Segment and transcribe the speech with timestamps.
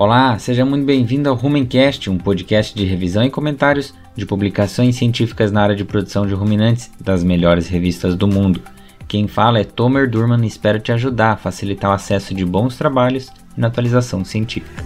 [0.00, 5.50] Olá, seja muito bem-vindo ao Rumencast, um podcast de revisão e comentários de publicações científicas
[5.50, 8.62] na área de produção de ruminantes das melhores revistas do mundo.
[9.08, 12.76] Quem fala é Tomer Durman e espero te ajudar a facilitar o acesso de bons
[12.76, 14.84] trabalhos na atualização científica.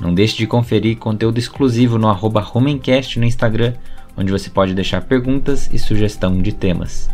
[0.00, 3.74] Não deixe de conferir conteúdo exclusivo no arroba Rumencast no Instagram,
[4.16, 7.10] onde você pode deixar perguntas e sugestão de temas.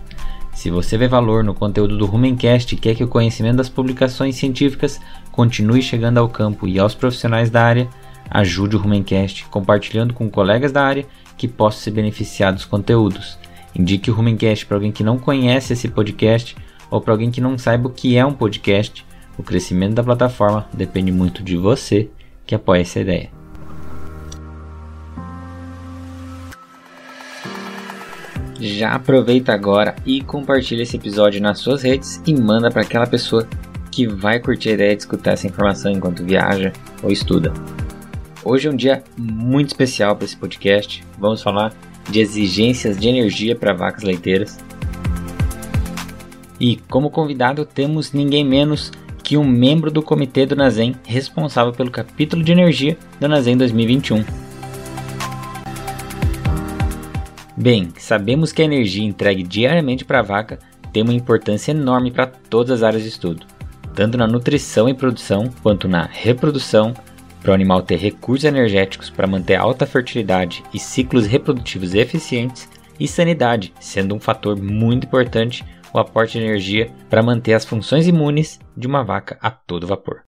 [0.58, 4.34] Se você vê valor no conteúdo do Rumencast e quer que o conhecimento das publicações
[4.34, 7.88] científicas continue chegando ao campo e aos profissionais da área,
[8.28, 13.38] ajude o Rumencast compartilhando com colegas da área que possam se beneficiar dos conteúdos.
[13.72, 16.56] Indique o Rumencast para alguém que não conhece esse podcast
[16.90, 19.06] ou para alguém que não saiba o que é um podcast.
[19.38, 22.10] O crescimento da plataforma depende muito de você
[22.44, 23.37] que apoia essa ideia.
[28.60, 33.46] Já aproveita agora e compartilha esse episódio nas suas redes e manda para aquela pessoa
[33.90, 37.52] que vai curtir a ideia de escutar essa informação enquanto viaja ou estuda.
[38.44, 41.04] Hoje é um dia muito especial para esse podcast.
[41.18, 41.72] Vamos falar
[42.10, 44.58] de exigências de energia para vacas leiteiras.
[46.58, 48.90] E como convidado temos ninguém menos
[49.22, 54.24] que um membro do comitê do Nazem responsável pelo capítulo de energia do Nazem 2021.
[57.60, 60.60] Bem, sabemos que a energia entregue diariamente para a vaca
[60.92, 63.44] tem uma importância enorme para todas as áreas de estudo,
[63.96, 66.94] tanto na nutrição e produção quanto na reprodução,
[67.42, 72.68] para o animal ter recursos energéticos para manter alta fertilidade e ciclos reprodutivos eficientes,
[73.00, 78.06] e sanidade, sendo um fator muito importante o aporte de energia para manter as funções
[78.06, 80.22] imunes de uma vaca a todo vapor.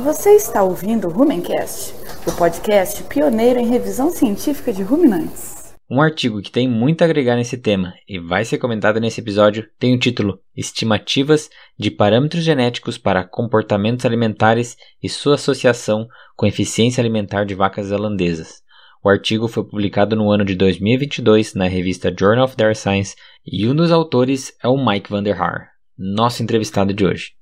[0.00, 1.94] Você está ouvindo o Rumencast,
[2.26, 5.57] o podcast pioneiro em revisão científica de ruminantes.
[5.90, 9.66] Um artigo que tem muito a agregar nesse tema e vai ser comentado nesse episódio
[9.78, 16.06] tem o título Estimativas de parâmetros genéticos para comportamentos alimentares e sua associação
[16.36, 18.62] com eficiência alimentar de vacas holandesas.
[19.02, 23.16] O artigo foi publicado no ano de 2022 na revista Journal of Dairy Science
[23.46, 27.32] e um dos autores é o Mike van der Haar, nosso entrevistado de hoje.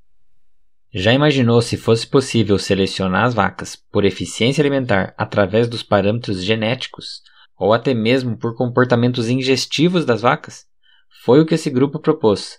[0.94, 7.22] Já imaginou se fosse possível selecionar as vacas por eficiência alimentar através dos parâmetros genéticos?
[7.58, 10.64] Ou até mesmo por comportamentos ingestivos das vacas?
[11.24, 12.58] Foi o que esse grupo propôs.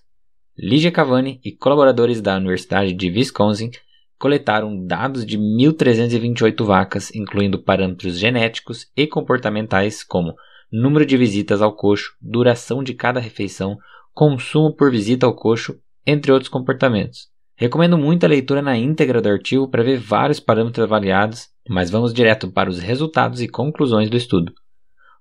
[0.57, 3.69] Ligia Cavani e colaboradores da Universidade de Wisconsin
[4.17, 10.35] coletaram dados de 1.328 vacas, incluindo parâmetros genéticos e comportamentais como
[10.71, 13.77] número de visitas ao coxo, duração de cada refeição,
[14.13, 17.27] consumo por visita ao coxo, entre outros comportamentos.
[17.55, 22.13] Recomendo muito a leitura na íntegra do artigo para ver vários parâmetros avaliados, mas vamos
[22.13, 24.53] direto para os resultados e conclusões do estudo.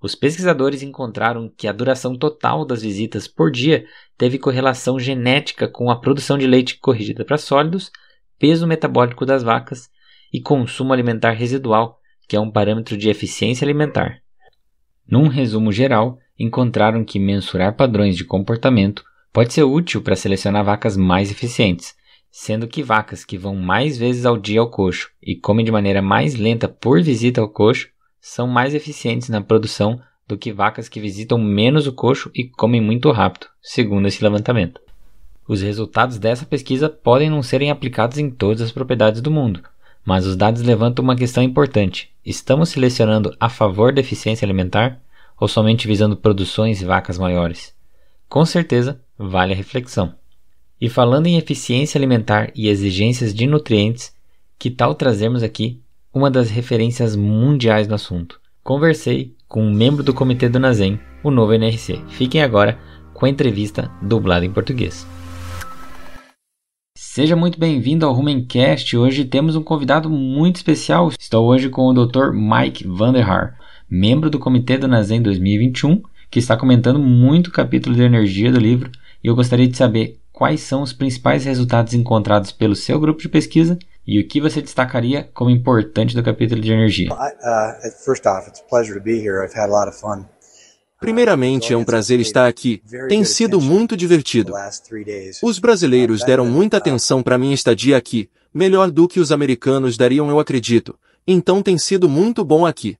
[0.03, 3.87] Os pesquisadores encontraram que a duração total das visitas por dia
[4.17, 7.91] teve correlação genética com a produção de leite corrigida para sólidos,
[8.39, 9.89] peso metabólico das vacas
[10.33, 11.99] e consumo alimentar residual,
[12.29, 14.21] que é um parâmetro de eficiência alimentar.
[15.09, 20.97] Num resumo geral, encontraram que mensurar padrões de comportamento pode ser útil para selecionar vacas
[20.97, 21.95] mais eficientes,
[22.31, 26.03] sendo que vacas que vão mais vezes ao dia ao coxo e comem de maneira
[26.03, 27.89] mais lenta por visita ao coxo
[28.29, 32.81] são mais eficientes na produção do que vacas que visitam menos o coxo e comem
[32.81, 34.81] muito rápido, segundo esse levantamento.
[35.47, 39.63] Os resultados dessa pesquisa podem não serem aplicados em todas as propriedades do mundo,
[40.05, 45.01] mas os dados levantam uma questão importante: estamos selecionando a favor da eficiência alimentar
[45.41, 47.73] ou somente visando produções e vacas maiores?
[48.29, 50.13] Com certeza, vale a reflexão.
[50.81, 54.13] E falando em eficiência alimentar e exigências de nutrientes,
[54.59, 55.81] que tal trazermos aqui
[56.17, 58.41] uma das referências mundiais no assunto.
[58.65, 62.01] Conversei com um membro do comitê do Nazem, o novo NRC.
[62.09, 62.79] Fiquem agora
[63.13, 65.07] com a entrevista dublada em português.
[66.97, 68.97] Seja muito bem-vindo ao Rumencast.
[68.97, 71.13] Hoje temos um convidado muito especial.
[71.21, 72.33] Estou hoje com o Dr.
[72.33, 76.01] Mike Vanderhaar, membro do comitê do Nazem 2021,
[76.31, 78.91] que está comentando muito o capítulo de energia do livro,
[79.23, 83.29] e eu gostaria de saber quais são os principais resultados encontrados pelo seu grupo de
[83.29, 87.09] pesquisa e o que você destacaria como importante do capítulo de energia?
[91.01, 92.81] Primeiramente, é um prazer estar aqui.
[93.09, 94.53] Tem sido muito divertido.
[95.43, 100.31] Os brasileiros deram muita atenção para minha estadia aqui, melhor do que os americanos dariam,
[100.31, 100.99] eu acredito.
[101.27, 102.97] Então tem sido muito bom aqui.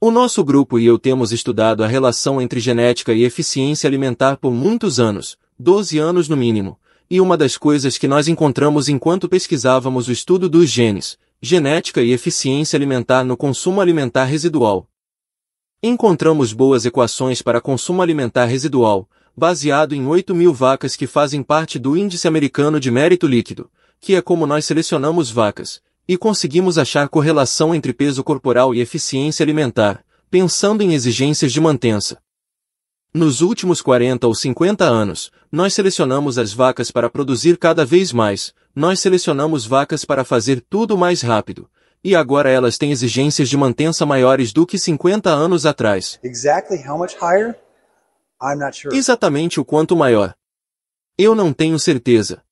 [0.00, 4.52] O nosso grupo e eu temos estudado a relação entre genética e eficiência alimentar por
[4.52, 6.78] muitos anos, 12 anos no mínimo,
[7.10, 12.12] e uma das coisas que nós encontramos enquanto pesquisávamos o estudo dos genes, genética e
[12.12, 14.88] eficiência alimentar no consumo alimentar residual.
[15.82, 21.78] Encontramos boas equações para consumo alimentar residual, baseado em 8 mil vacas que fazem parte
[21.78, 23.70] do Índice Americano de Mérito Líquido,
[24.00, 29.44] que é como nós selecionamos vacas, e conseguimos achar correlação entre peso corporal e eficiência
[29.44, 32.18] alimentar, pensando em exigências de mantença.
[33.16, 38.52] Nos últimos 40 ou 50 anos, nós selecionamos as vacas para produzir cada vez mais,
[38.74, 41.66] nós selecionamos vacas para fazer tudo mais rápido,
[42.04, 46.20] e agora elas têm exigências de mantença maiores do que 50 anos atrás.
[48.92, 50.34] Exatamente o quanto maior.
[51.16, 52.42] Eu não tenho certeza.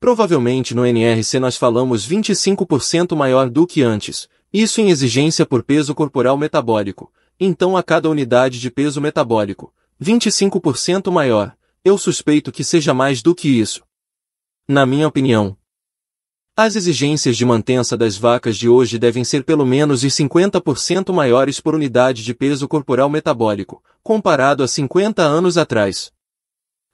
[0.00, 4.26] Provavelmente no NRC nós falamos 25% maior do que antes,
[4.62, 9.70] isso em exigência por peso corporal metabólico, então a cada unidade de peso metabólico,
[10.02, 11.54] 25% maior,
[11.84, 13.84] eu suspeito que seja mais do que isso.
[14.66, 15.56] Na minha opinião,
[16.56, 21.60] as exigências de mantença das vacas de hoje devem ser pelo menos de 50% maiores
[21.60, 26.10] por unidade de peso corporal metabólico, comparado a 50 anos atrás.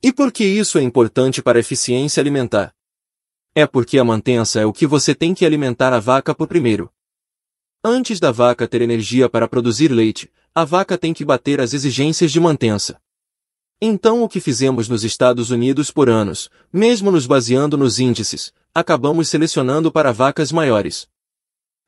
[0.03, 2.75] E por que isso é importante para a eficiência alimentar?
[3.55, 6.91] É porque a mantença é o que você tem que alimentar a vaca por primeiro.
[7.85, 12.31] Antes da vaca ter energia para produzir leite, a vaca tem que bater as exigências
[12.31, 12.97] de mantença.
[13.81, 19.29] Então o que fizemos nos Estados Unidos por anos, mesmo nos baseando nos índices, acabamos
[19.29, 21.09] selecionando para vacas maiores.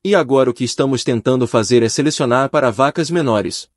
[0.04, 3.70] E agora o que estamos tentando fazer é selecionar para vacas menores.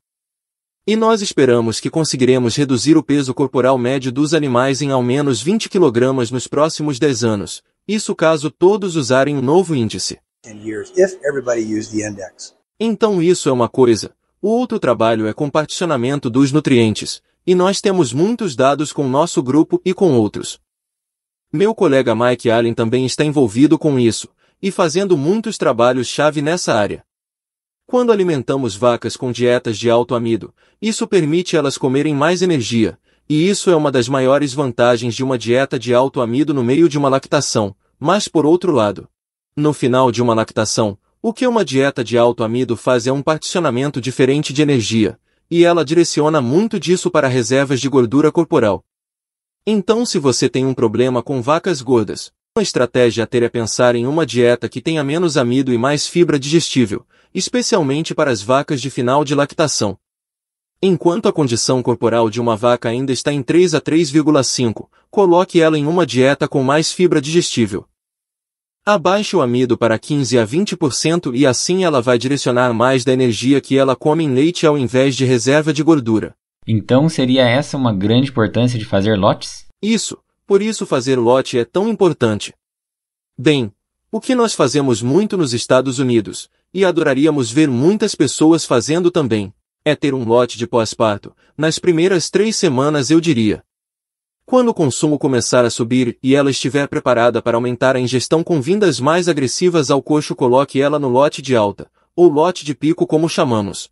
[0.84, 5.40] E nós esperamos que conseguiremos reduzir o peso corporal médio dos animais em ao menos
[5.40, 10.18] 20 kg nos próximos 10 anos, isso caso todos usarem um novo índice.
[12.78, 14.12] Então isso é uma coisa.
[14.40, 19.80] O outro trabalho é comparticionamento dos nutrientes, e nós temos muitos dados com nosso grupo
[19.84, 20.60] e com outros.
[21.52, 24.28] Meu colega Mike Allen também está envolvido com isso,
[24.62, 27.04] e fazendo muitos trabalhos-chave nessa área.
[27.86, 32.98] Quando alimentamos vacas com dietas de alto amido, isso permite elas comerem mais energia,
[33.28, 36.88] e isso é uma das maiores vantagens de uma dieta de alto amido no meio
[36.88, 39.08] de uma lactação, mas por outro lado,
[39.58, 43.20] no final de uma lactação, o que uma dieta de alto amido faz é um
[43.20, 45.18] particionamento diferente de energia,
[45.50, 48.84] e ela direciona muito disso para reservas de gordura corporal.
[49.66, 53.96] Então se você tem um problema com vacas gordas, uma estratégia a ter é pensar
[53.96, 58.80] em uma dieta que tenha menos amido e mais fibra digestível, especialmente para as vacas
[58.80, 59.98] de final de lactação.
[60.80, 65.76] Enquanto a condição corporal de uma vaca ainda está em 3 a 3,5, coloque ela
[65.76, 67.84] em uma dieta com mais fibra digestível.
[68.90, 73.60] Abaixe o amido para 15 a 20% e assim ela vai direcionar mais da energia
[73.60, 76.34] que ela come em leite ao invés de reserva de gordura.
[76.66, 79.66] Então seria essa uma grande importância de fazer lotes?
[79.82, 82.54] Isso, por isso fazer lote é tão importante.
[83.36, 83.70] Bem,
[84.10, 89.52] o que nós fazemos muito nos Estados Unidos, e adoraríamos ver muitas pessoas fazendo também,
[89.84, 93.62] é ter um lote de pós-parto, nas primeiras três semanas eu diria.
[94.48, 98.62] Quando o consumo começar a subir e ela estiver preparada para aumentar a ingestão com
[98.62, 103.06] vindas mais agressivas ao coxo, coloque ela no lote de alta, ou lote de pico
[103.06, 103.90] como chamamos.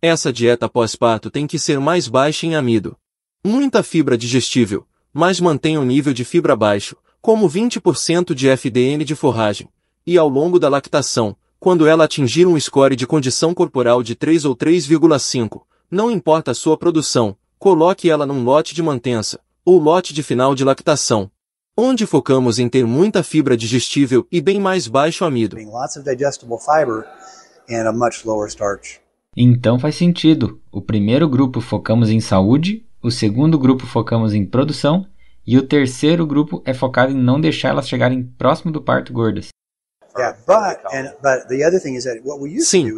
[0.00, 2.96] Essa dieta pós-parto tem que ser mais baixa em amido.
[3.44, 9.14] Muita fibra digestível, mas mantenha o nível de fibra baixo, como 20% de FDN de
[9.14, 9.68] forragem.
[10.06, 14.46] E ao longo da lactação, quando ela atingir um score de condição corporal de 3
[14.46, 20.14] ou 3,5, não importa a sua produção, coloque ela num lote de mantença, ou lote
[20.14, 21.28] de final de lactação,
[21.76, 25.56] onde focamos em ter muita fibra digestível e bem mais baixo amido.
[29.36, 30.60] Então faz sentido.
[30.70, 35.04] O primeiro grupo focamos em saúde, o segundo grupo focamos em produção
[35.44, 39.48] e o terceiro grupo é focado em não deixar elas chegarem próximo do parto gordas.
[42.60, 42.88] Sim,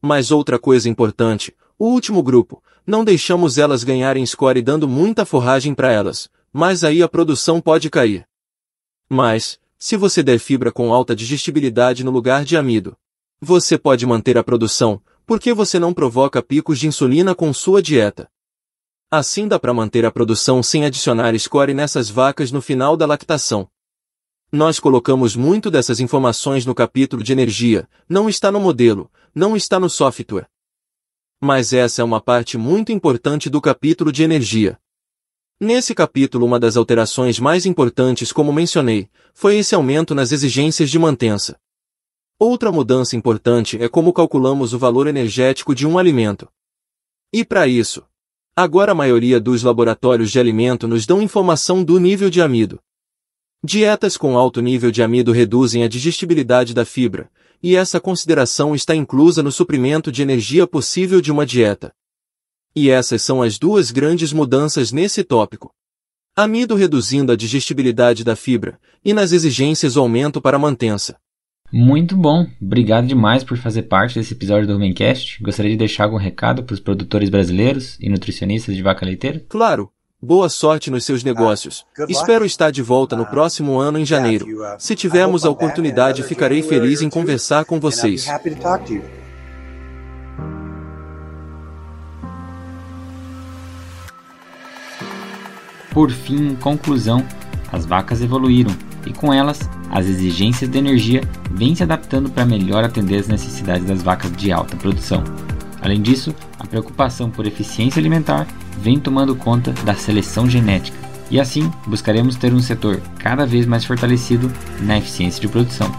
[0.00, 5.74] mas outra coisa importante, o último grupo, não deixamos elas ganharem score dando muita forragem
[5.74, 8.26] para elas, mas aí a produção pode cair.
[9.08, 12.96] Mas, se você der fibra com alta digestibilidade no lugar de amido,
[13.40, 18.28] você pode manter a produção, porque você não provoca picos de insulina com sua dieta.
[19.10, 23.68] Assim dá para manter a produção sem adicionar score nessas vacas no final da lactação.
[24.50, 29.78] Nós colocamos muito dessas informações no capítulo de energia, não está no modelo, não está
[29.78, 30.48] no software.
[31.40, 34.76] Mas essa é uma parte muito importante do capítulo de energia.
[35.60, 40.98] Nesse capítulo uma das alterações mais importantes como mencionei, foi esse aumento nas exigências de
[40.98, 41.56] mantença.
[42.40, 46.48] Outra mudança importante é como calculamos o valor energético de um alimento.
[47.32, 48.04] E para isso,
[48.54, 52.80] agora a maioria dos laboratórios de alimento nos dão informação do nível de amido.
[53.62, 57.30] Dietas com alto nível de amido reduzem a digestibilidade da fibra,
[57.62, 61.92] e essa consideração está inclusa no suprimento de energia possível de uma dieta.
[62.74, 65.72] E essas são as duas grandes mudanças nesse tópico.
[66.36, 71.18] Amido reduzindo a digestibilidade da fibra, e nas exigências o aumento para a mantença.
[71.72, 75.42] Muito bom, obrigado demais por fazer parte desse episódio do Rumencast.
[75.42, 79.44] Gostaria de deixar algum recado para os produtores brasileiros e nutricionistas de vaca leiteira?
[79.48, 79.90] Claro.
[80.20, 81.86] Boa sorte nos seus negócios.
[82.08, 84.46] Espero estar de volta no próximo ano em janeiro.
[84.76, 88.26] Se tivermos a oportunidade, ficarei feliz em conversar com vocês.
[95.92, 97.24] Por fim, em conclusão,
[97.70, 101.20] as vacas evoluíram e com elas, as exigências de energia
[101.52, 105.22] vêm se adaptando para melhor atender as necessidades das vacas de alta produção.
[105.80, 108.48] Além disso, a preocupação por eficiência alimentar
[108.80, 110.96] vem tomando conta da seleção genética,
[111.30, 115.90] e assim buscaremos ter um setor cada vez mais fortalecido na eficiência de produção.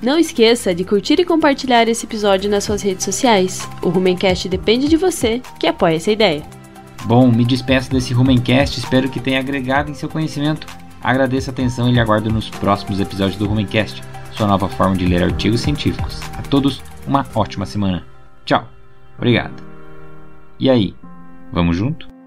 [0.00, 3.68] Não esqueça de curtir e compartilhar esse episódio nas suas redes sociais.
[3.82, 6.42] O Rumencast depende de você que apoia essa ideia.
[7.04, 10.66] Bom, me despeço desse Rumencast, espero que tenha agregado em seu conhecimento.
[11.02, 15.04] Agradeço a atenção e lhe aguardo nos próximos episódios do Rumencast, sua nova forma de
[15.04, 16.20] ler artigos científicos.
[16.38, 18.04] A todos, uma ótima semana.
[18.44, 18.68] Tchau.
[19.16, 19.62] Obrigado.
[20.60, 20.94] E aí,
[21.50, 22.17] vamos junto?